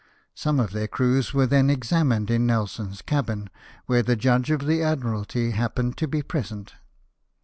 Some 0.33 0.59
of 0.59 0.71
their 0.71 0.87
crews 0.87 1.31
were 1.31 1.45
then 1.45 1.69
examined 1.69 2.31
in 2.31 2.47
Nelson's 2.47 3.03
cabin, 3.03 3.51
where 3.85 4.01
the 4.01 4.15
judge 4.15 4.49
of 4.49 4.61
the 4.65 4.81
Admiralty 4.81 5.51
happened 5.51 5.95
to 5.97 6.07
be 6.07 6.23
present. 6.23 6.73